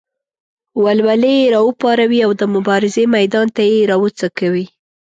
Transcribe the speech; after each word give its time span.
ولولې 0.83 1.33
یې 1.39 1.51
راوپاروي 1.55 2.19
او 2.25 2.31
د 2.39 2.43
مبارزې 2.55 3.03
میدان 3.15 3.47
ته 3.55 3.61
یې 3.71 3.79
راوڅکوي. 3.91 4.65